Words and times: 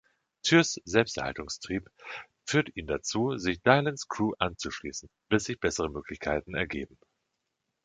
Tyrs 0.41 0.79
Selbsterhaltungstrieb 0.87 1.87
führt 2.47 2.75
ihn 2.75 2.87
dazu, 2.87 3.37
sich 3.37 3.61
Dylans 3.61 4.07
Crew 4.07 4.33
anzuschließen, 4.39 5.09
bis 5.29 5.43
sich 5.43 5.59
bessere 5.59 5.91
Möglichkeiten 5.91 6.55
ergeben. 6.55 6.97